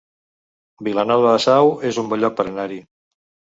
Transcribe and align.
Vilanova 0.87 1.35
de 1.37 1.43
Sau 1.45 1.71
es 1.91 2.01
un 2.05 2.11
bon 2.15 2.25
lloc 2.25 2.37
per 2.43 2.49
anar-hi 2.51 2.83